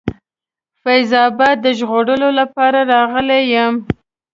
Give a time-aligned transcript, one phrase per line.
[0.81, 3.73] فیض آباد د ژغورلو لپاره راغلی یم.